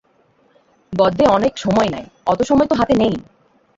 [0.93, 3.13] গদ্যে অনেক সময় নেয়, অত সময় তো হাতে নেই।